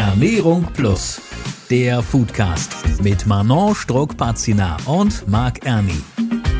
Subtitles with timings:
[0.00, 1.20] Ernährung Plus,
[1.68, 6.00] der Foodcast mit Manon Struck-Pazina und Marc Erni.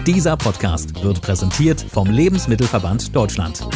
[0.07, 3.67] Dieser Podcast wird präsentiert vom Lebensmittelverband Deutschland.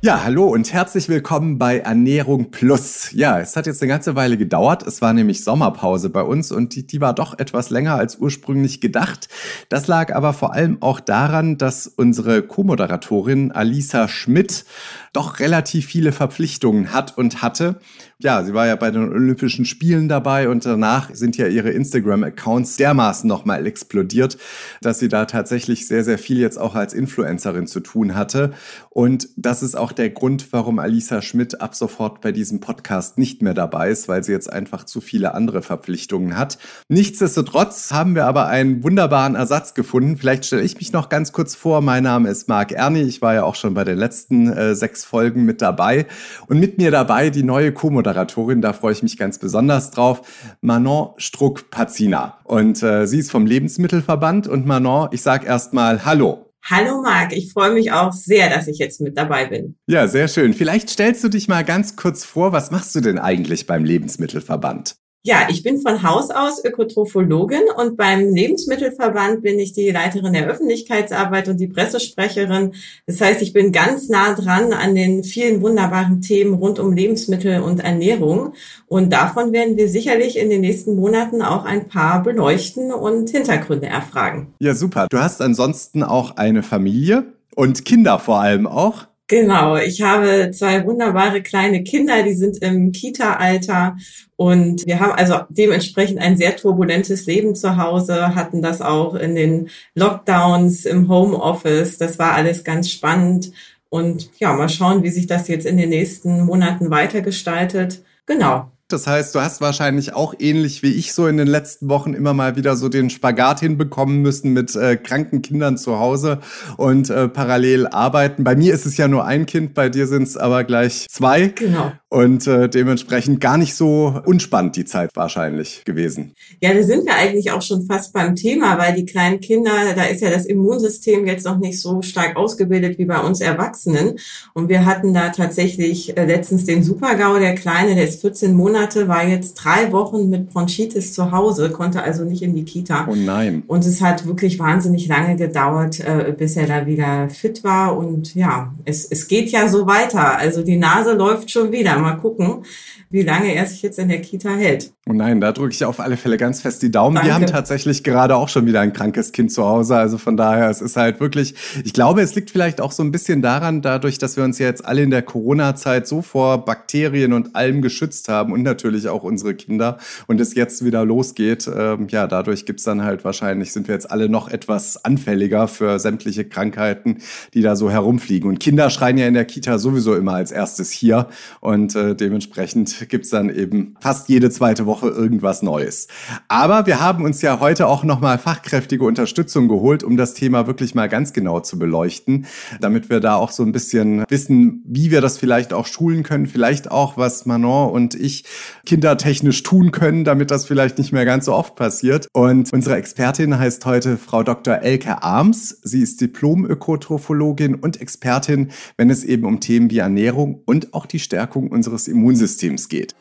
[0.00, 3.10] Ja, hallo und herzlich willkommen bei Ernährung Plus.
[3.14, 4.86] Ja, es hat jetzt eine ganze Weile gedauert.
[4.86, 8.80] Es war nämlich Sommerpause bei uns und die, die war doch etwas länger als ursprünglich
[8.80, 9.28] gedacht.
[9.70, 14.66] Das lag aber vor allem auch daran, dass unsere Co-Moderatorin Alisa Schmidt
[15.12, 17.80] doch relativ viele Verpflichtungen hat und hatte.
[18.20, 22.76] Ja, sie war ja bei den Olympischen Spielen dabei und danach sind ja ihre Instagram-Accounts
[22.76, 24.38] dermaßen nochmal explodiert,
[24.80, 28.52] dass sie da tatsächlich sehr, sehr viel jetzt auch als Influencerin zu tun hatte.
[28.90, 33.40] Und das ist auch der Grund, warum Alisa Schmidt ab sofort bei diesem Podcast nicht
[33.40, 36.58] mehr dabei ist, weil sie jetzt einfach zu viele andere Verpflichtungen hat.
[36.88, 40.16] Nichtsdestotrotz haben wir aber einen wunderbaren Ersatz gefunden.
[40.16, 41.80] Vielleicht stelle ich mich noch ganz kurz vor.
[41.80, 43.02] Mein Name ist Marc Erni.
[43.02, 46.06] Ich war ja auch schon bei den letzten äh, sechs sechs Folgen mit dabei.
[46.46, 50.22] Und mit mir dabei die neue Co-Moderatorin, da freue ich mich ganz besonders drauf,
[50.60, 52.38] Manon Struck-Pazina.
[52.44, 54.48] Und äh, sie ist vom Lebensmittelverband.
[54.48, 56.47] Und Manon, ich sage erstmal Hallo.
[56.64, 59.76] Hallo Marc, ich freue mich auch sehr, dass ich jetzt mit dabei bin.
[59.86, 60.52] Ja, sehr schön.
[60.52, 64.96] Vielleicht stellst du dich mal ganz kurz vor, was machst du denn eigentlich beim Lebensmittelverband?
[65.24, 70.46] Ja, ich bin von Haus aus Ökotrophologin und beim Lebensmittelverband bin ich die Leiterin der
[70.46, 72.74] Öffentlichkeitsarbeit und die Pressesprecherin.
[73.06, 77.60] Das heißt, ich bin ganz nah dran an den vielen wunderbaren Themen rund um Lebensmittel
[77.62, 78.54] und Ernährung.
[78.86, 83.88] Und davon werden wir sicherlich in den nächsten Monaten auch ein paar beleuchten und Hintergründe
[83.88, 84.54] erfragen.
[84.60, 85.08] Ja, super.
[85.10, 87.24] Du hast ansonsten auch eine Familie
[87.56, 89.07] und Kinder vor allem auch.
[89.30, 93.98] Genau, ich habe zwei wunderbare kleine Kinder, die sind im Kita-Alter
[94.36, 99.34] und wir haben also dementsprechend ein sehr turbulentes Leben zu Hause, hatten das auch in
[99.34, 101.98] den Lockdowns, im Homeoffice.
[101.98, 103.52] Das war alles ganz spannend.
[103.90, 108.02] Und ja, mal schauen, wie sich das jetzt in den nächsten Monaten weitergestaltet.
[108.24, 108.70] Genau.
[108.90, 112.32] Das heißt, du hast wahrscheinlich auch ähnlich wie ich so in den letzten Wochen immer
[112.32, 116.38] mal wieder so den Spagat hinbekommen müssen mit äh, kranken Kindern zu Hause
[116.78, 118.44] und äh, parallel arbeiten.
[118.44, 121.48] Bei mir ist es ja nur ein Kind, bei dir sind es aber gleich zwei.
[121.48, 121.92] Genau.
[122.10, 126.32] Und äh, dementsprechend gar nicht so unspannend die Zeit wahrscheinlich gewesen.
[126.58, 130.04] Ja, da sind wir eigentlich auch schon fast beim Thema, weil die kleinen Kinder, da
[130.04, 134.18] ist ja das Immunsystem jetzt noch nicht so stark ausgebildet wie bei uns Erwachsenen.
[134.54, 139.06] Und wir hatten da tatsächlich äh, letztens den Supergau, der Kleine, der ist 14 Monate,
[139.06, 143.06] war jetzt drei Wochen mit Bronchitis zu Hause, konnte also nicht in die Kita.
[143.10, 143.64] Oh nein.
[143.66, 147.98] Und es hat wirklich wahnsinnig lange gedauert, äh, bis er da wieder fit war.
[147.98, 150.38] Und ja, es, es geht ja so weiter.
[150.38, 152.64] Also die Nase läuft schon wieder mal gucken,
[153.10, 154.92] wie lange er sich jetzt in der Kita hält.
[155.08, 157.14] Oh nein, da drücke ich auf alle Fälle ganz fest die Daumen.
[157.14, 157.28] Danke.
[157.28, 159.96] Wir haben tatsächlich gerade auch schon wieder ein krankes Kind zu Hause.
[159.96, 161.54] Also von daher, es ist halt wirklich,
[161.84, 164.66] ich glaube, es liegt vielleicht auch so ein bisschen daran, dadurch, dass wir uns ja
[164.66, 169.22] jetzt alle in der Corona-Zeit so vor Bakterien und allem geschützt haben und natürlich auch
[169.22, 171.70] unsere Kinder und es jetzt wieder losgeht.
[171.74, 175.98] Ähm, ja, dadurch gibt's dann halt wahrscheinlich, sind wir jetzt alle noch etwas anfälliger für
[175.98, 177.18] sämtliche Krankheiten,
[177.54, 178.48] die da so herumfliegen.
[178.50, 181.28] Und Kinder schreien ja in der Kita sowieso immer als erstes hier
[181.60, 186.08] und äh, dementsprechend gibt's dann eben fast jede zweite Woche irgendwas Neues.
[186.48, 190.94] Aber wir haben uns ja heute auch nochmal fachkräftige Unterstützung geholt, um das Thema wirklich
[190.94, 192.46] mal ganz genau zu beleuchten,
[192.80, 196.46] damit wir da auch so ein bisschen wissen, wie wir das vielleicht auch schulen können,
[196.46, 198.44] vielleicht auch, was Manon und ich
[198.86, 202.28] kindertechnisch tun können, damit das vielleicht nicht mehr ganz so oft passiert.
[202.32, 204.82] Und unsere Expertin heißt heute Frau Dr.
[204.82, 205.78] Elke Arms.
[205.82, 211.18] Sie ist Diplom-Ökotrophologin und Expertin, wenn es eben um Themen wie Ernährung und auch die
[211.18, 213.14] Stärkung unseres Immunsystems geht.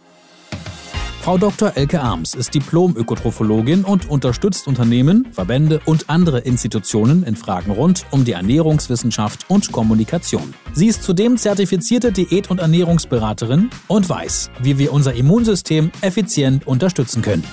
[1.22, 1.74] Frau Dr.
[1.76, 8.24] Elke Arms ist Diplom-Ökotrophologin und unterstützt Unternehmen, Verbände und andere Institutionen in Fragen rund um
[8.24, 10.54] die Ernährungswissenschaft und Kommunikation.
[10.74, 17.22] Sie ist zudem zertifizierte Diät- und Ernährungsberaterin und weiß, wie wir unser Immunsystem effizient unterstützen
[17.22, 17.44] können.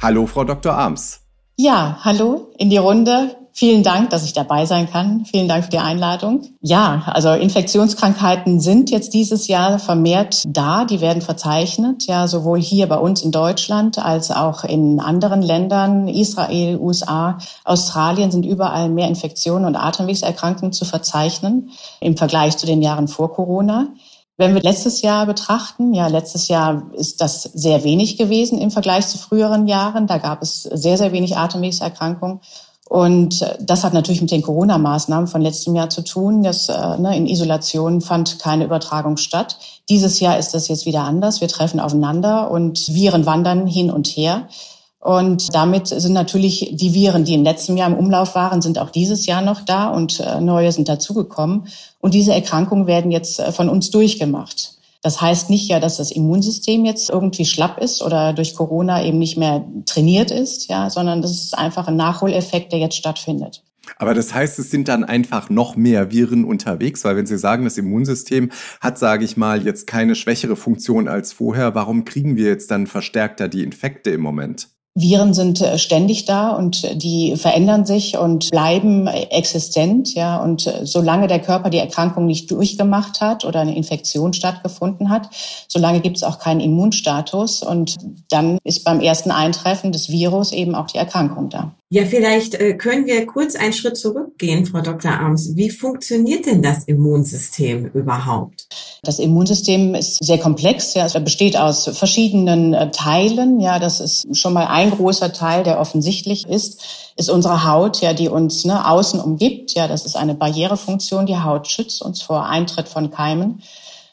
[0.00, 0.74] Hallo, Frau Dr.
[0.74, 1.20] Arms.
[1.56, 3.36] Ja, hallo in die Runde.
[3.58, 5.24] Vielen Dank, dass ich dabei sein kann.
[5.24, 6.42] Vielen Dank für die Einladung.
[6.60, 10.84] Ja, also Infektionskrankheiten sind jetzt dieses Jahr vermehrt da.
[10.84, 16.06] Die werden verzeichnet, ja, sowohl hier bei uns in Deutschland als auch in anderen Ländern.
[16.06, 22.80] Israel, USA, Australien sind überall mehr Infektionen und Atemwegserkrankungen zu verzeichnen im Vergleich zu den
[22.80, 23.88] Jahren vor Corona.
[24.36, 29.08] Wenn wir letztes Jahr betrachten, ja, letztes Jahr ist das sehr wenig gewesen im Vergleich
[29.08, 30.06] zu früheren Jahren.
[30.06, 32.38] Da gab es sehr, sehr wenig Atemwegserkrankungen.
[32.88, 36.42] Und äh, das hat natürlich mit den Corona-Maßnahmen von letztem Jahr zu tun.
[36.42, 39.58] Das, äh, ne, in Isolation fand keine Übertragung statt.
[39.88, 41.40] Dieses Jahr ist das jetzt wieder anders.
[41.40, 44.48] Wir treffen aufeinander und Viren wandern hin und her.
[45.00, 48.90] Und damit sind natürlich die Viren, die im letzten Jahr im Umlauf waren, sind auch
[48.90, 51.68] dieses Jahr noch da und äh, neue sind dazugekommen.
[52.00, 54.77] Und diese Erkrankungen werden jetzt äh, von uns durchgemacht.
[55.02, 59.18] Das heißt nicht ja, dass das Immunsystem jetzt irgendwie schlapp ist oder durch Corona eben
[59.18, 63.62] nicht mehr trainiert ist, ja, sondern das ist einfach ein Nachholeffekt, der jetzt stattfindet.
[63.96, 67.64] Aber das heißt, es sind dann einfach noch mehr Viren unterwegs, weil wenn Sie sagen,
[67.64, 68.50] das Immunsystem
[68.80, 72.86] hat, sage ich mal, jetzt keine schwächere Funktion als vorher, warum kriegen wir jetzt dann
[72.86, 74.68] verstärkter die Infekte im Moment?
[75.00, 80.42] Viren sind äh, ständig da und die verändern sich und bleiben existent, ja.
[80.42, 85.28] Und äh, solange der Körper die Erkrankung nicht durchgemacht hat oder eine Infektion stattgefunden hat,
[85.68, 87.96] solange gibt es auch keinen Immunstatus und
[88.30, 91.72] dann ist beim ersten Eintreffen des Virus eben auch die Erkrankung da.
[91.90, 95.10] Ja, vielleicht äh, können wir kurz einen Schritt zurückgehen, Frau Dr.
[95.10, 95.56] Arms.
[95.56, 98.68] Wie funktioniert denn das Immunsystem überhaupt?
[99.02, 100.92] Das Immunsystem ist sehr komplex.
[100.92, 103.58] Ja, es besteht aus verschiedenen äh, Teilen.
[103.60, 108.12] Ja, das ist schon mal ein großer Teil, der offensichtlich ist, ist unsere Haut, ja,
[108.12, 109.72] die uns ne, außen umgibt.
[109.72, 111.24] Ja, das ist eine Barrierefunktion.
[111.24, 113.62] Die Haut schützt uns vor Eintritt von Keimen.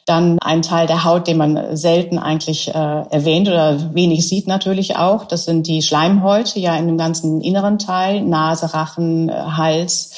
[0.05, 4.97] Dann ein Teil der Haut, den man selten eigentlich äh, erwähnt oder wenig sieht natürlich
[4.97, 5.25] auch.
[5.25, 10.13] Das sind die Schleimhäute, ja in dem ganzen inneren Teil, Nase, Rachen, äh, Hals,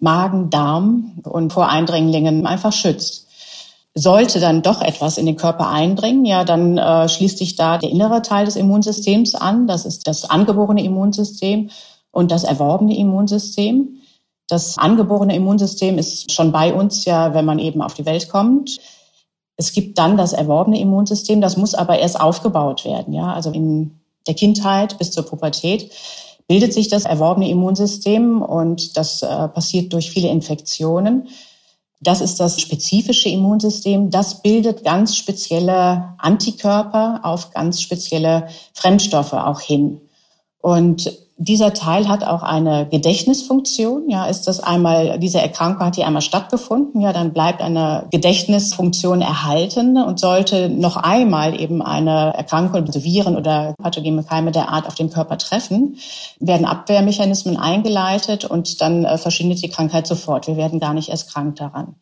[0.00, 3.28] Magen, Darm und vor Eindringlingen einfach schützt.
[3.94, 7.90] Sollte dann doch etwas in den Körper eindringen, ja, dann äh, schließt sich da der
[7.90, 9.66] innere Teil des Immunsystems an.
[9.66, 11.70] Das ist das angeborene Immunsystem
[12.10, 14.00] und das erworbene Immunsystem.
[14.48, 18.78] Das angeborene Immunsystem ist schon bei uns ja, wenn man eben auf die Welt kommt.
[19.60, 23.12] Es gibt dann das erworbene Immunsystem, das muss aber erst aufgebaut werden.
[23.12, 25.92] Ja, also in der Kindheit bis zur Pubertät
[26.48, 31.28] bildet sich das erworbene Immunsystem und das äh, passiert durch viele Infektionen.
[32.00, 34.08] Das ist das spezifische Immunsystem.
[34.08, 40.00] Das bildet ganz spezielle Antikörper auf ganz spezielle Fremdstoffe auch hin.
[40.62, 44.10] Und dieser Teil hat auch eine Gedächtnisfunktion.
[44.10, 49.22] Ja, ist das einmal, diese Erkrankung hat hier einmal stattgefunden, ja, dann bleibt eine Gedächtnisfunktion
[49.22, 54.86] erhalten und sollte noch einmal eben eine Erkrankung, also Viren oder pathogene Keime der Art
[54.86, 55.96] auf den Körper treffen,
[56.40, 60.46] werden Abwehrmechanismen eingeleitet und dann äh, verschwindet die Krankheit sofort.
[60.46, 61.94] Wir werden gar nicht erst krank daran.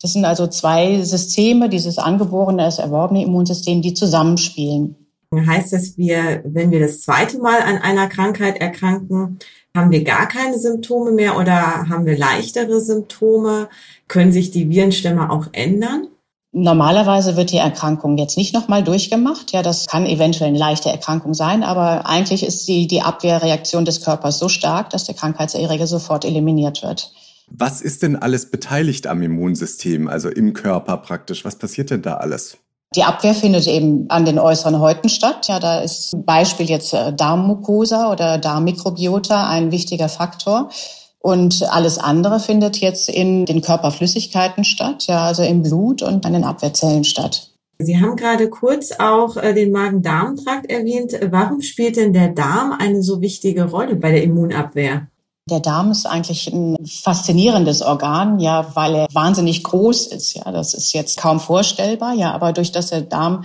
[0.00, 5.03] Das sind also zwei Systeme, dieses angeborene, das erworbene Immunsystem, die zusammenspielen
[5.46, 9.38] heißt das, wir, wenn wir das zweite Mal an einer Krankheit erkranken,
[9.76, 13.68] haben wir gar keine Symptome mehr oder haben wir leichtere Symptome?
[14.06, 16.08] Können sich die Virenstämme auch ändern?
[16.52, 19.50] Normalerweise wird die Erkrankung jetzt nicht nochmal durchgemacht.
[19.50, 24.02] Ja, das kann eventuell eine leichte Erkrankung sein, aber eigentlich ist die, die Abwehrreaktion des
[24.02, 27.10] Körpers so stark, dass der Krankheitserreger sofort eliminiert wird.
[27.48, 31.44] Was ist denn alles beteiligt am Immunsystem, also im Körper praktisch?
[31.44, 32.58] Was passiert denn da alles?
[32.94, 35.48] Die Abwehr findet eben an den äußeren Häuten statt.
[35.48, 40.70] Ja, da ist zum Beispiel jetzt äh, Darmmucosa oder Darmmikrobiota ein wichtiger Faktor.
[41.18, 46.34] Und alles andere findet jetzt in den Körperflüssigkeiten statt, ja, also im Blut und an
[46.34, 47.50] den Abwehrzellen statt.
[47.78, 51.18] Sie haben gerade kurz auch äh, den Magen-Darm-Trakt erwähnt.
[51.30, 55.08] Warum spielt denn der Darm eine so wichtige Rolle bei der Immunabwehr?
[55.50, 60.32] Der Darm ist eigentlich ein faszinierendes Organ, ja, weil er wahnsinnig groß ist.
[60.34, 63.44] Ja, das ist jetzt kaum vorstellbar, ja, aber durch das der Darm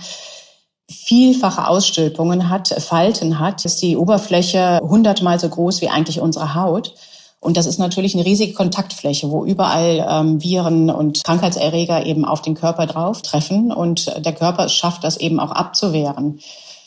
[0.90, 6.94] vielfache Ausstülpungen hat, Falten hat, ist die Oberfläche hundertmal so groß wie eigentlich unsere Haut.
[7.38, 12.40] Und das ist natürlich eine riesige Kontaktfläche, wo überall ähm, Viren und Krankheitserreger eben auf
[12.40, 16.40] den Körper drauf treffen und der Körper schafft das eben auch abzuwehren.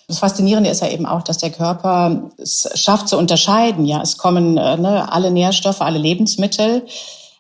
[0.08, 3.86] Das Faszinierende ist ja eben auch, dass der Körper es schafft zu unterscheiden.
[3.86, 6.86] Ja, es kommen äh, ne, alle Nährstoffe, alle Lebensmittel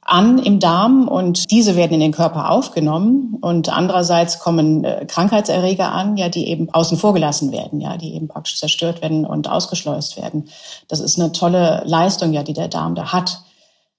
[0.06, 5.92] an im Darm und diese werden in den Körper aufgenommen und andererseits kommen äh, Krankheitserreger
[5.92, 9.50] an, ja, die eben außen vor gelassen werden, ja, die eben praktisch zerstört werden und
[9.50, 10.50] ausgeschleust werden.
[10.88, 13.40] Das ist eine tolle Leistung, ja, die der Darm da hat.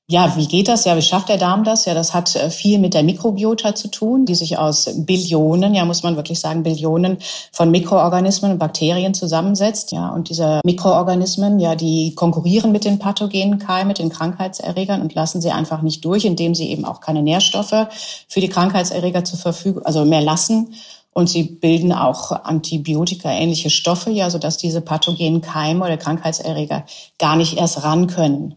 [0.06, 0.84] Ja, wie geht das?
[0.84, 1.87] Ja, wie schafft der Darm das?
[1.87, 5.87] Ja, das hat äh, viel mit der Mikrobiota zu tun, die sich aus Billionen, ja,
[5.87, 7.16] muss man wirklich sagen, Billionen
[7.52, 9.92] von Mikroorganismen und Bakterien zusammensetzt.
[9.92, 15.14] Ja, und diese Mikroorganismen, ja, die konkurrieren mit den pathogenen Keimen, mit den Krankheitserregern und
[15.14, 17.87] lassen sie einfach nicht durch, indem sie eben auch keine Nährstoffe
[18.28, 20.75] für die Krankheitserreger zur Verfügung, also mehr lassen.
[21.14, 26.84] Und sie bilden auch Antibiotika-ähnliche Stoffe, ja, sodass diese pathogenen Keime oder Krankheitserreger
[27.18, 28.56] gar nicht erst ran können.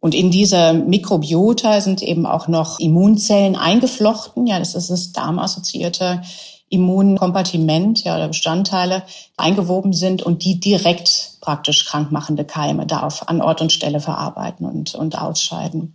[0.00, 4.46] Und in dieser Mikrobiota sind eben auch noch Immunzellen eingeflochten.
[4.46, 6.22] Ja, das ist das darmassoziierte
[6.70, 9.02] Immunkompartiment, ja, oder Bestandteile
[9.36, 14.66] eingewoben sind und die direkt praktisch krankmachende Keime da auf, an Ort und Stelle verarbeiten
[14.66, 15.94] und, und ausscheiden.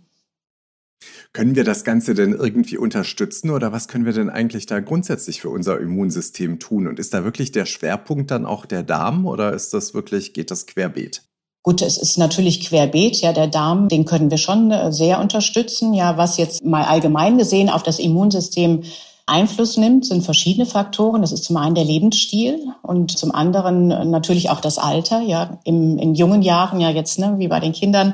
[1.32, 5.40] Können wir das Ganze denn irgendwie unterstützen oder was können wir denn eigentlich da grundsätzlich
[5.40, 6.86] für unser Immunsystem tun?
[6.86, 10.50] Und ist da wirklich der Schwerpunkt dann auch der Darm oder ist das wirklich, geht
[10.50, 11.22] das querbeet?
[11.64, 15.94] Gut, es ist natürlich querbeet, ja, der Darm, den können wir schon äh, sehr unterstützen.
[15.94, 18.82] Ja, was jetzt mal allgemein gesehen auf das Immunsystem
[19.24, 21.22] Einfluss nimmt, sind verschiedene Faktoren.
[21.22, 25.22] Das ist zum einen der Lebensstil und zum anderen natürlich auch das Alter.
[25.22, 28.12] Ja, im, in jungen Jahren, ja jetzt, ne, wie bei den Kindern,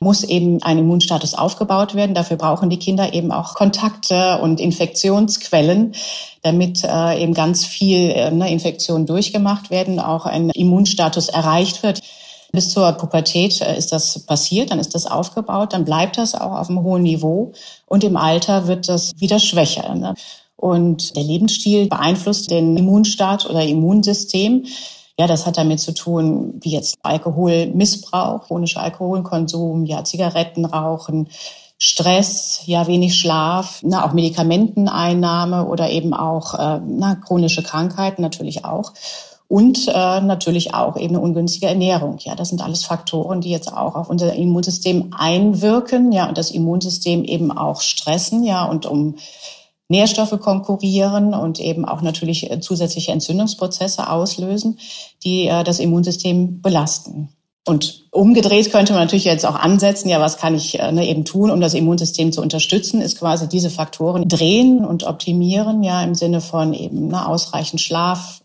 [0.00, 2.14] muss eben ein Immunstatus aufgebaut werden.
[2.14, 5.94] Dafür brauchen die Kinder eben auch Kontakte und Infektionsquellen,
[6.42, 12.02] damit äh, eben ganz viel äh, ne, Infektionen durchgemacht werden, auch ein Immunstatus erreicht wird.
[12.52, 16.58] Bis zur Pubertät äh, ist das passiert, dann ist das aufgebaut, dann bleibt das auch
[16.58, 17.52] auf einem hohen Niveau
[17.86, 19.94] und im Alter wird das wieder schwächer.
[19.94, 20.14] Ne?
[20.56, 24.66] Und der Lebensstil beeinflusst den Immunstaat oder Immunsystem.
[25.18, 31.28] Ja, das hat damit zu tun, wie jetzt Alkoholmissbrauch, chronischer Alkoholkonsum, ja, Zigarettenrauchen,
[31.78, 38.64] Stress, ja, wenig Schlaf, na, auch Medikamenteneinnahme oder eben auch äh, na, chronische Krankheiten natürlich
[38.66, 38.92] auch.
[39.50, 42.18] Und äh, natürlich auch eben eine ungünstige Ernährung.
[42.20, 46.52] Ja, das sind alles Faktoren, die jetzt auch auf unser Immunsystem einwirken, ja, und das
[46.52, 49.16] Immunsystem eben auch stressen, ja, und um
[49.88, 54.78] Nährstoffe konkurrieren und eben auch natürlich äh, zusätzliche Entzündungsprozesse auslösen,
[55.24, 57.30] die äh, das Immunsystem belasten.
[57.66, 61.24] Und umgedreht könnte man natürlich jetzt auch ansetzen, ja, was kann ich äh, ne, eben
[61.24, 66.14] tun, um das Immunsystem zu unterstützen, ist quasi diese Faktoren drehen und optimieren, ja, im
[66.14, 68.42] Sinne von eben ne, ausreichend Schlaf.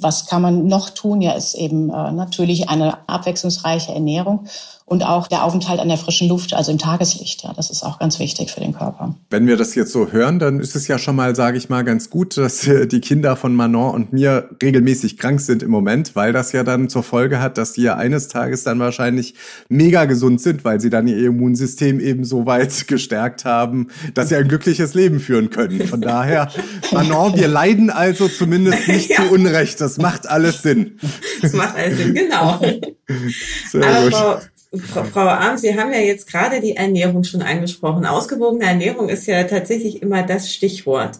[0.00, 1.20] Was kann man noch tun?
[1.20, 4.46] Ja, ist eben äh, natürlich eine abwechslungsreiche Ernährung
[4.90, 7.44] und auch der Aufenthalt an der frischen Luft, also im Tageslicht.
[7.44, 9.14] Ja, das ist auch ganz wichtig für den Körper.
[9.30, 11.84] Wenn wir das jetzt so hören, dann ist es ja schon mal, sage ich mal,
[11.84, 16.16] ganz gut, dass äh, die Kinder von Manon und mir regelmäßig krank sind im Moment,
[16.16, 19.34] weil das ja dann zur Folge hat, dass die ja eines Tages dann wahrscheinlich
[19.68, 24.34] mega gesund sind, weil sie dann ihr Immunsystem eben so weit gestärkt haben, dass sie
[24.34, 25.86] ein glückliches Leben führen können.
[25.86, 26.50] Von daher,
[26.90, 29.22] Manon, wir leiden also zumindest nicht ja.
[29.22, 29.80] zu Unrecht.
[29.80, 30.98] Das macht alles Sinn.
[31.42, 32.60] Das macht alles Sinn, genau.
[33.70, 34.50] Sehr Aber gut.
[34.72, 38.06] Frau, Frau, Arm, Sie haben ja jetzt gerade die Ernährung schon angesprochen.
[38.06, 41.18] Ausgewogene Ernährung ist ja tatsächlich immer das Stichwort.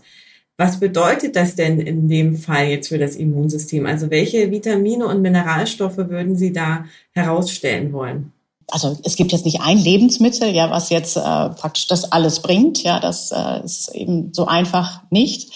[0.57, 3.87] Was bedeutet das denn in dem Fall jetzt für das Immunsystem?
[3.87, 8.33] Also welche Vitamine und Mineralstoffe würden Sie da herausstellen wollen?
[8.69, 12.83] Also es gibt jetzt nicht ein Lebensmittel, ja, was jetzt äh, praktisch das alles bringt.
[12.85, 15.50] Ja, das äh, ist eben so einfach nicht.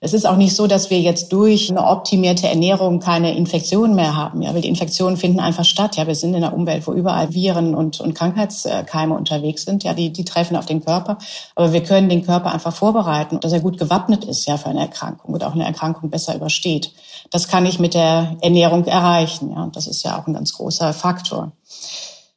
[0.00, 4.14] Es ist auch nicht so, dass wir jetzt durch eine optimierte Ernährung keine Infektionen mehr
[4.14, 5.96] haben, ja, weil die Infektionen finden einfach statt.
[5.96, 9.84] Ja, wir sind in einer Umwelt, wo überall Viren und, und Krankheitskeime unterwegs sind.
[9.84, 11.16] Ja, die, die treffen auf den Körper.
[11.54, 14.80] Aber wir können den Körper einfach vorbereiten, dass er gut gewappnet ist, ja, für eine
[14.80, 16.92] Erkrankung und auch eine Erkrankung besser übersteht.
[17.30, 19.52] Das kann ich mit der Ernährung erreichen.
[19.52, 21.52] Ja, das ist ja auch ein ganz großer Faktor.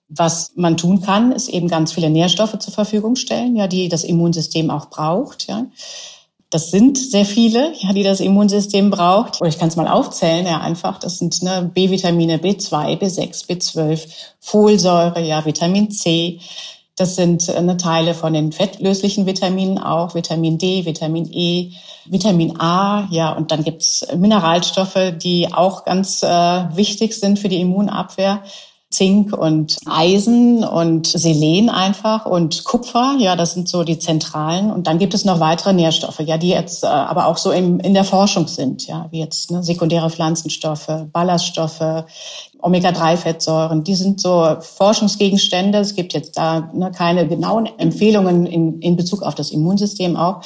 [0.07, 4.03] Was man tun kann, ist eben ganz viele Nährstoffe zur Verfügung stellen, ja, die das
[4.03, 5.65] Immunsystem auch braucht, ja.
[6.51, 9.39] Das sind sehr viele, ja, die das Immunsystem braucht.
[9.39, 10.99] Oder ich kann es mal aufzählen, ja, einfach.
[10.99, 14.07] Das sind ne, B-Vitamine B2, B6, B12,
[14.39, 16.39] Folsäure, ja, Vitamin C.
[16.95, 21.71] Das sind äh, ne, Teile von den fettlöslichen Vitaminen auch, Vitamin D, Vitamin E,
[22.05, 27.61] Vitamin A, ja, und dann gibt's Mineralstoffe, die auch ganz äh, wichtig sind für die
[27.61, 28.41] Immunabwehr.
[28.91, 33.17] Zink und Eisen und Selen einfach und Kupfer.
[33.19, 34.71] Ja, das sind so die zentralen.
[34.71, 37.79] Und dann gibt es noch weitere Nährstoffe, ja, die jetzt äh, aber auch so im,
[37.79, 42.05] in der Forschung sind, ja, wie jetzt ne, sekundäre Pflanzenstoffe, Ballaststoffe,
[42.61, 43.83] Omega-3-Fettsäuren.
[43.83, 45.77] Die sind so Forschungsgegenstände.
[45.77, 50.41] Es gibt jetzt da ne, keine genauen Empfehlungen in, in Bezug auf das Immunsystem auch.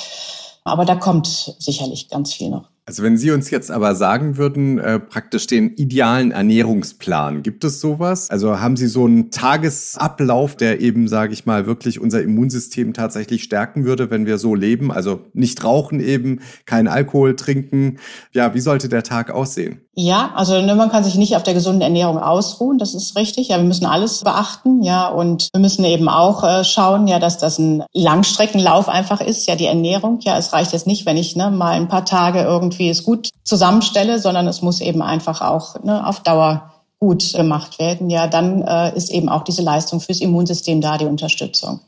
[0.65, 2.72] Aber da kommt sicherlich ganz viel noch.
[2.85, 7.79] Also wenn Sie uns jetzt aber sagen würden, äh, praktisch den idealen Ernährungsplan, gibt es
[7.79, 8.29] sowas?
[8.29, 13.43] Also haben Sie so einen Tagesablauf, der eben, sage ich mal, wirklich unser Immunsystem tatsächlich
[13.43, 14.91] stärken würde, wenn wir so leben?
[14.91, 17.99] Also nicht rauchen eben, kein Alkohol trinken.
[18.33, 19.79] Ja, wie sollte der Tag aussehen?
[19.95, 23.49] Ja, also ne, man kann sich nicht auf der gesunden Ernährung ausruhen, das ist richtig.
[23.49, 27.37] Ja, wir müssen alles beachten, ja, und wir müssen eben auch äh, schauen, ja, dass
[27.37, 30.19] das ein Langstreckenlauf einfach ist, ja, die Ernährung.
[30.21, 33.29] Ja, es reicht jetzt nicht, wenn ich ne, mal ein paar Tage irgendwie es gut
[33.43, 38.09] zusammenstelle, sondern es muss eben einfach auch ne, auf Dauer gut gemacht werden.
[38.09, 41.81] Ja, dann äh, ist eben auch diese Leistung fürs Immunsystem da, die Unterstützung.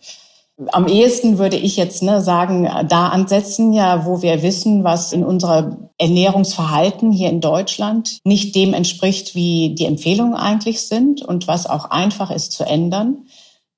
[0.71, 5.23] Am ehesten würde ich jetzt ne, sagen, da ansetzen, ja, wo wir wissen, was in
[5.23, 11.65] unserer Ernährungsverhalten hier in Deutschland nicht dem entspricht, wie die Empfehlungen eigentlich sind und was
[11.65, 13.27] auch einfach ist zu ändern.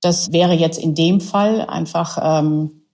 [0.02, 2.87] Das wäre jetzt in dem Fall einfach ähm,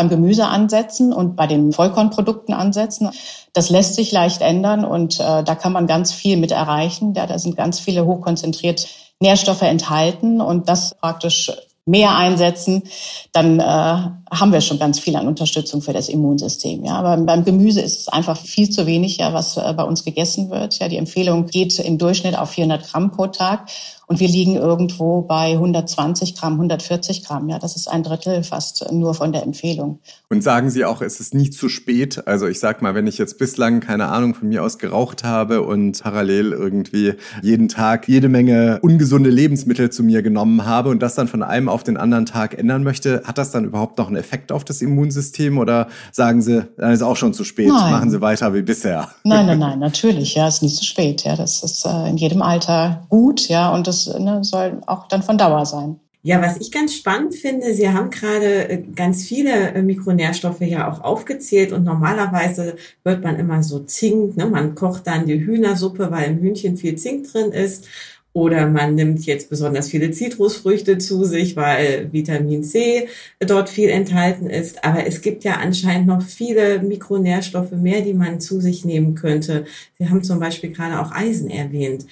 [0.00, 3.10] beim Gemüse ansetzen und bei den Vollkornprodukten ansetzen.
[3.52, 7.12] Das lässt sich leicht ändern und äh, da kann man ganz viel mit erreichen.
[7.14, 8.88] Ja, da sind ganz viele hochkonzentriert
[9.20, 11.52] Nährstoffe enthalten und das praktisch
[11.84, 12.84] mehr einsetzen,
[13.32, 16.84] dann äh, haben wir schon ganz viel an Unterstützung für das Immunsystem.
[16.84, 20.04] Ja, aber beim Gemüse ist es einfach viel zu wenig, ja, was äh, bei uns
[20.04, 20.78] gegessen wird.
[20.78, 23.68] Ja, die Empfehlung geht im Durchschnitt auf 400 Gramm pro Tag.
[24.10, 27.48] Und wir liegen irgendwo bei 120 Gramm, 140 Gramm.
[27.48, 30.00] Ja, das ist ein Drittel fast nur von der Empfehlung.
[30.28, 32.26] Und sagen Sie auch, es ist nie zu spät.
[32.26, 35.62] Also ich sag mal, wenn ich jetzt bislang keine Ahnung von mir aus geraucht habe
[35.62, 41.14] und parallel irgendwie jeden Tag jede Menge ungesunde Lebensmittel zu mir genommen habe und das
[41.14, 44.16] dann von einem auf den anderen Tag ändern möchte, hat das dann überhaupt noch einen
[44.16, 47.92] Effekt auf das Immunsystem oder sagen Sie, dann ist auch schon zu spät, nein.
[47.92, 49.10] machen Sie weiter wie bisher?
[49.22, 51.22] Nein, nein, nein, natürlich, ja, ist nie zu spät.
[51.22, 55.22] Ja, das ist äh, in jedem Alter gut, ja, und das ne, soll auch dann
[55.22, 56.00] von Dauer sein.
[56.22, 60.90] Ja, was ich ganz spannend finde, Sie haben gerade äh, ganz viele äh, Mikronährstoffe ja
[60.90, 64.44] auch aufgezählt und normalerweise wird man immer so Zink, ne?
[64.44, 67.86] man kocht dann die Hühnersuppe, weil im Hühnchen viel Zink drin ist
[68.32, 73.08] oder man nimmt jetzt besonders viele Zitrusfrüchte zu sich, weil Vitamin C
[73.40, 74.84] dort viel enthalten ist.
[74.84, 79.64] Aber es gibt ja anscheinend noch viele Mikronährstoffe mehr, die man zu sich nehmen könnte.
[79.98, 82.06] Sie haben zum Beispiel gerade auch Eisen erwähnt.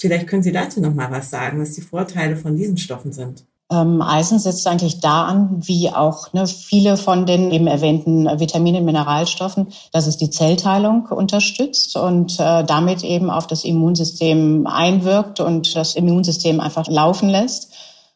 [0.00, 3.44] Vielleicht können Sie dazu noch mal was sagen, was die Vorteile von diesen Stoffen sind.
[3.70, 8.84] Ähm, Eisen setzt eigentlich da an, wie auch ne, viele von den eben erwähnten Vitaminen,
[8.84, 15.76] Mineralstoffen, dass es die Zellteilung unterstützt und äh, damit eben auf das Immunsystem einwirkt und
[15.76, 17.70] das Immunsystem einfach laufen lässt.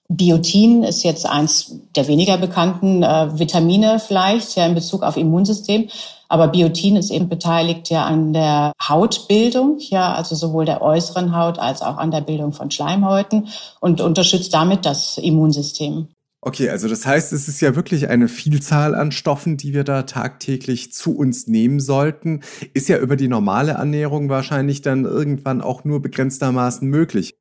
[0.08, 5.88] Biotin ist jetzt eins der weniger bekannten äh, Vitamine vielleicht ja in Bezug auf Immunsystem.
[6.28, 11.58] Aber Biotin ist eben beteiligt ja an der Hautbildung, ja, also sowohl der äußeren Haut
[11.58, 13.48] als auch an der Bildung von Schleimhäuten
[13.80, 16.08] und unterstützt damit das Immunsystem.
[16.46, 20.02] Okay, also das heißt, es ist ja wirklich eine Vielzahl an Stoffen, die wir da
[20.02, 22.42] tagtäglich zu uns nehmen sollten.
[22.74, 27.34] Ist ja über die normale Ernährung wahrscheinlich dann irgendwann auch nur begrenztermaßen möglich.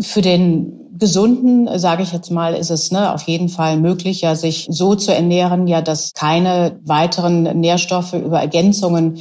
[0.00, 4.34] Für den Gesunden, sage ich jetzt mal, ist es ne, auf jeden Fall möglich, ja,
[4.34, 9.18] sich so zu ernähren, ja, dass keine weiteren Nährstoffe über Ergänzungen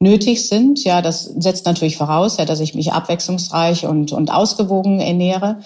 [0.00, 0.82] nötig sind.
[0.82, 5.58] Ja, das setzt natürlich voraus, ja, dass ich mich abwechslungsreich und, und ausgewogen ernähre.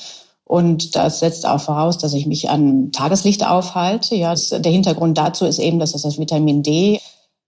[0.45, 4.15] Und das setzt auch voraus, dass ich mich an Tageslicht aufhalte.
[4.15, 7.01] Ja, das, der Hintergrund dazu ist eben, dass das, das Vitamin D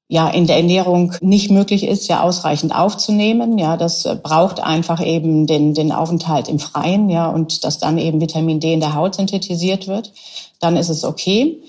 [0.08, 3.58] ja in der Ernährung nicht möglich ist, ja ausreichend aufzunehmen.
[3.58, 8.20] Ja, das braucht einfach eben den, den Aufenthalt im Freien, ja, und dass dann eben
[8.20, 10.12] Vitamin D in der Haut synthetisiert wird,
[10.60, 11.60] dann ist es okay.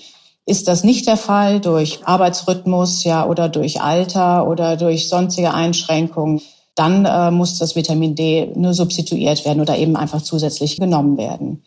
[0.45, 6.41] Ist das nicht der Fall durch Arbeitsrhythmus, ja, oder durch Alter oder durch sonstige Einschränkungen,
[6.75, 11.63] dann äh, muss das Vitamin D nur substituiert werden oder eben einfach zusätzlich genommen werden.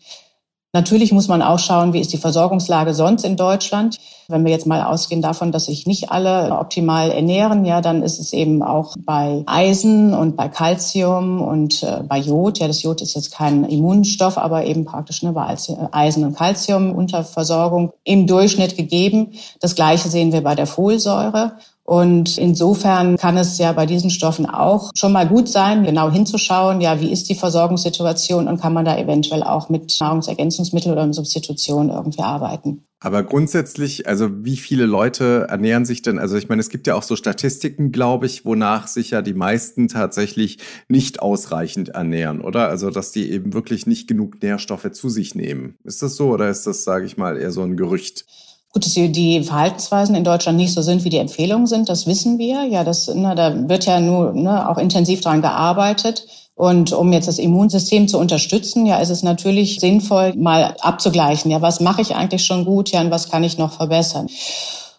[0.73, 3.99] Natürlich muss man auch schauen, wie ist die Versorgungslage sonst in Deutschland.
[4.29, 8.19] Wenn wir jetzt mal ausgehen davon, dass sich nicht alle optimal ernähren, ja, dann ist
[8.19, 12.59] es eben auch bei Eisen und bei Calcium und äh, bei Jod.
[12.59, 15.57] Ja, das Jod ist jetzt kein Immunstoff, aber eben praktisch ne, bei
[15.91, 19.33] Eisen und Calcium unter Versorgung im Durchschnitt gegeben.
[19.59, 21.57] Das Gleiche sehen wir bei der Folsäure.
[21.83, 26.79] Und insofern kann es ja bei diesen Stoffen auch schon mal gut sein, genau hinzuschauen,
[26.79, 31.89] ja, wie ist die Versorgungssituation und kann man da eventuell auch mit Nahrungsergänzungsmitteln oder Substitution
[31.89, 32.85] irgendwie arbeiten.
[33.03, 36.19] Aber grundsätzlich, also wie viele Leute ernähren sich denn?
[36.19, 39.33] Also ich meine, es gibt ja auch so Statistiken, glaube ich, wonach sich ja die
[39.33, 42.69] meisten tatsächlich nicht ausreichend ernähren, oder?
[42.69, 45.79] Also dass die eben wirklich nicht genug Nährstoffe zu sich nehmen.
[45.83, 48.25] Ist das so oder ist das, sage ich mal, eher so ein Gerücht?
[48.73, 52.37] Gut, dass die Verhaltensweisen in Deutschland nicht so sind, wie die Empfehlungen sind, das wissen
[52.37, 52.63] wir.
[52.63, 56.25] Ja, das, ne, da wird ja nur ne, auch intensiv dran gearbeitet.
[56.55, 61.51] Und um jetzt das Immunsystem zu unterstützen, ja, ist es natürlich sinnvoll, mal abzugleichen.
[61.51, 62.91] Ja, was mache ich eigentlich schon gut?
[62.91, 64.27] Ja, und was kann ich noch verbessern?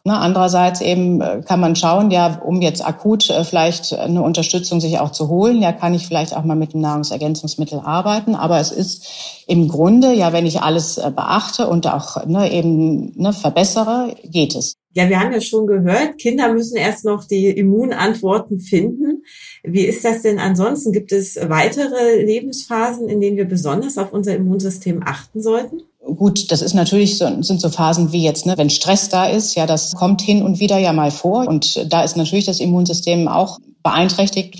[0.05, 4.81] Ne, andererseits eben äh, kann man schauen, ja, um jetzt akut äh, vielleicht eine Unterstützung
[4.81, 8.35] sich auch zu holen, ja, kann ich vielleicht auch mal mit dem Nahrungsergänzungsmittel arbeiten.
[8.35, 13.13] Aber es ist im Grunde, ja, wenn ich alles äh, beachte und auch ne, eben
[13.17, 14.75] ne, verbessere, geht es.
[14.95, 19.23] Ja, wir haben ja schon gehört, Kinder müssen erst noch die Immunantworten finden.
[19.63, 20.91] Wie ist das denn ansonsten?
[20.93, 25.83] Gibt es weitere Lebensphasen, in denen wir besonders auf unser Immunsystem achten sollten?
[26.17, 29.55] Gut, das ist natürlich so, sind so Phasen wie jetzt, ne, wenn Stress da ist,
[29.55, 31.47] ja, das kommt hin und wieder ja mal vor.
[31.47, 34.59] Und da ist natürlich das Immunsystem auch beeinträchtigt.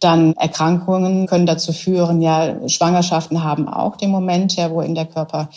[0.00, 5.06] Dann Erkrankungen können dazu führen, ja, Schwangerschaften haben auch den Moment, ja, wo in der
[5.06, 5.48] Körper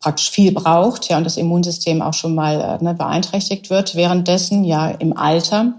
[0.00, 3.94] praktisch viel braucht, ja, und das Immunsystem auch schon mal äh, ne, beeinträchtigt wird.
[3.94, 5.74] Währenddessen, ja, im Alter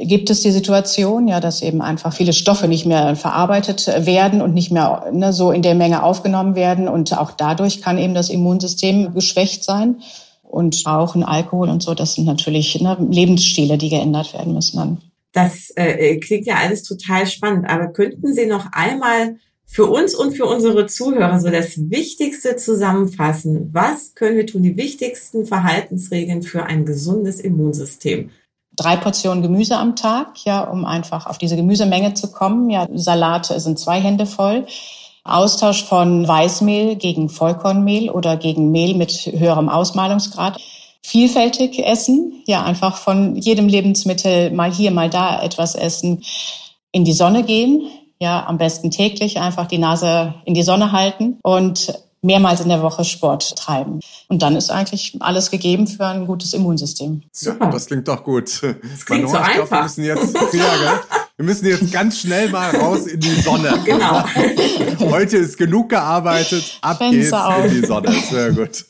[0.00, 4.54] gibt es die Situation, ja, dass eben einfach viele Stoffe nicht mehr verarbeitet werden und
[4.54, 6.88] nicht mehr ne, so in der Menge aufgenommen werden.
[6.88, 9.96] Und auch dadurch kann eben das Immunsystem geschwächt sein.
[10.42, 14.98] Und Rauchen, Alkohol und so, das sind natürlich ne, Lebensstile, die geändert werden müssen dann.
[15.32, 17.68] Das äh, klingt ja alles total spannend.
[17.68, 23.68] Aber könnten Sie noch einmal für uns und für unsere Zuhörer so das Wichtigste zusammenfassen.
[23.72, 24.62] Was können wir tun?
[24.62, 28.30] Die wichtigsten Verhaltensregeln für ein gesundes Immunsystem
[28.78, 32.70] drei Portionen Gemüse am Tag, ja, um einfach auf diese Gemüsemenge zu kommen.
[32.70, 34.66] Ja, Salate sind zwei Hände voll.
[35.24, 40.58] Austausch von Weißmehl gegen Vollkornmehl oder gegen Mehl mit höherem Ausmalungsgrad.
[41.02, 46.22] Vielfältig essen, ja, einfach von jedem Lebensmittel mal hier, mal da etwas essen.
[46.92, 47.82] In die Sonne gehen,
[48.20, 52.82] ja, am besten täglich einfach die Nase in die Sonne halten und mehrmals in der
[52.82, 54.00] Woche Sport treiben.
[54.28, 57.22] Und dann ist eigentlich alles gegeben für ein gutes Immunsystem.
[57.40, 58.62] Ja, das klingt doch gut.
[58.62, 59.54] Das klingt Manon, so einfach.
[59.54, 61.00] Glaub, wir müssen jetzt, ja,
[61.38, 63.68] wir müssen jetzt ganz schnell mal raus in die Sonne.
[63.84, 64.24] Genau.
[64.98, 66.78] Heute ist genug gearbeitet.
[66.82, 67.64] Ab Fenster geht's auf.
[67.64, 68.12] in die Sonne.
[68.28, 68.84] Sehr gut.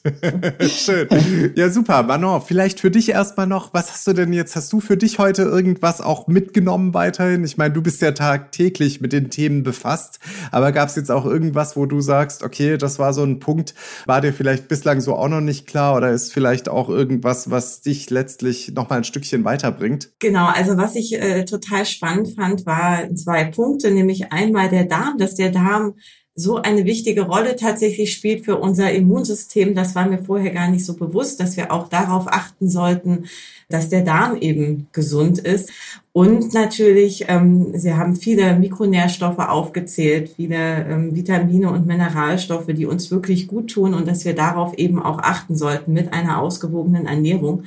[0.71, 1.53] Schön.
[1.55, 2.03] Ja, super.
[2.03, 4.57] Manon, vielleicht für dich erstmal noch, was hast du denn jetzt?
[4.57, 7.45] Hast du für dich heute irgendwas auch mitgenommen weiterhin?
[7.45, 10.19] Ich meine, du bist ja tagtäglich mit den Themen befasst,
[10.51, 13.75] aber gab es jetzt auch irgendwas, wo du sagst, okay, das war so ein Punkt,
[14.07, 17.83] war dir vielleicht bislang so auch noch nicht klar oder ist vielleicht auch irgendwas, was
[17.83, 20.11] dich letztlich noch mal ein Stückchen weiterbringt?
[20.19, 25.19] Genau, also was ich äh, total spannend fand, war zwei Punkte, nämlich einmal der Darm,
[25.19, 25.95] dass der Darm
[26.39, 29.75] so eine wichtige Rolle tatsächlich spielt für unser Immunsystem.
[29.75, 33.25] Das war mir vorher gar nicht so bewusst, dass wir auch darauf achten sollten,
[33.69, 35.71] dass der Darm eben gesund ist.
[36.13, 43.11] Und natürlich, ähm, Sie haben viele Mikronährstoffe aufgezählt, viele ähm, Vitamine und Mineralstoffe, die uns
[43.11, 47.65] wirklich gut tun und dass wir darauf eben auch achten sollten mit einer ausgewogenen Ernährung.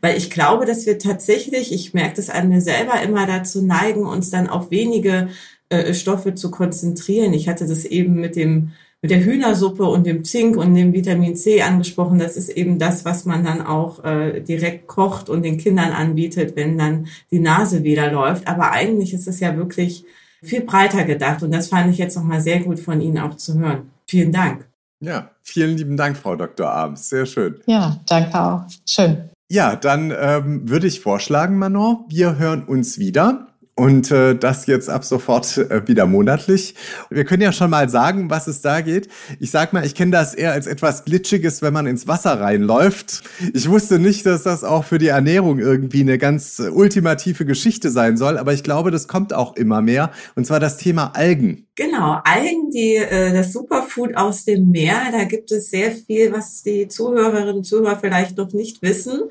[0.00, 4.06] Weil ich glaube, dass wir tatsächlich, ich merke das an mir selber, immer dazu neigen,
[4.06, 5.28] uns dann auf wenige
[5.68, 7.32] äh, Stoffe zu konzentrieren.
[7.32, 8.72] Ich hatte das eben mit dem
[9.04, 12.18] mit der Hühnersuppe und dem Zink und dem Vitamin C angesprochen.
[12.18, 16.56] Das ist eben das, was man dann auch äh, direkt kocht und den Kindern anbietet,
[16.56, 18.48] wenn dann die Nase wieder läuft.
[18.48, 20.06] Aber eigentlich ist es ja wirklich
[20.42, 23.58] viel breiter gedacht und das fand ich jetzt nochmal sehr gut von Ihnen auch zu
[23.58, 23.90] hören.
[24.06, 24.66] Vielen Dank.
[25.00, 26.70] Ja, vielen lieben Dank, Frau Dr.
[26.70, 27.10] Abends.
[27.10, 27.60] Sehr schön.
[27.66, 28.62] Ja, danke auch.
[28.88, 29.28] Schön.
[29.50, 33.48] Ja, dann ähm, würde ich vorschlagen, Manon, wir hören uns wieder.
[33.76, 36.76] Und äh, das jetzt ab sofort äh, wieder monatlich.
[37.10, 39.08] Wir können ja schon mal sagen, was es da geht.
[39.40, 43.24] Ich sag mal, ich kenne das eher als etwas Glitschiges, wenn man ins Wasser reinläuft.
[43.52, 47.90] Ich wusste nicht, dass das auch für die Ernährung irgendwie eine ganz äh, ultimative Geschichte
[47.90, 50.12] sein soll, aber ich glaube, das kommt auch immer mehr.
[50.36, 51.66] Und zwar das Thema Algen.
[51.74, 55.00] Genau, Algen, die äh, das Superfood aus dem Meer.
[55.10, 59.22] Da gibt es sehr viel, was die Zuhörerinnen und Zuhörer vielleicht noch nicht wissen,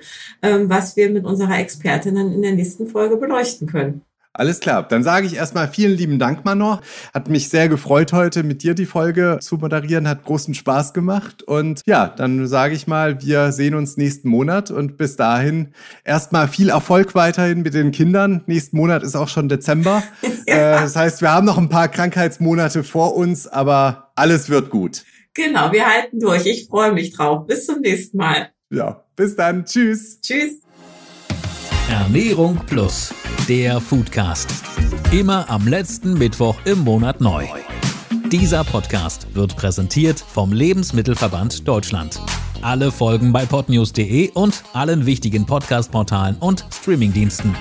[0.42, 4.02] ähm, was wir mit unserer Expertin dann in der nächsten Folge beleuchten können.
[4.36, 4.82] Alles klar.
[4.88, 6.82] Dann sage ich erstmal vielen lieben Dank, Manor.
[7.14, 10.08] Hat mich sehr gefreut, heute mit dir die Folge zu moderieren.
[10.08, 11.44] Hat großen Spaß gemacht.
[11.44, 14.72] Und ja, dann sage ich mal, wir sehen uns nächsten Monat.
[14.72, 18.44] Und bis dahin erstmal viel Erfolg weiterhin mit den Kindern.
[18.48, 20.02] Nächsten Monat ist auch schon Dezember.
[20.48, 20.56] ja.
[20.56, 25.04] äh, das heißt, wir haben noch ein paar Krankheitsmonate vor uns, aber alles wird gut.
[25.36, 26.48] Genau, wir halten durch.
[26.48, 27.46] Ich freue mich drauf.
[27.46, 28.50] Bis zum nächsten Mal.
[28.72, 29.66] Ja, bis dann.
[29.66, 30.20] Tschüss.
[30.22, 30.64] Tschüss.
[31.90, 33.14] Ernährung Plus,
[33.48, 34.50] der Foodcast.
[35.12, 37.46] Immer am letzten Mittwoch im Monat neu.
[38.32, 42.20] Dieser Podcast wird präsentiert vom Lebensmittelverband Deutschland.
[42.62, 47.54] Alle Folgen bei podnews.de und allen wichtigen Podcast-Portalen und Streamingdiensten.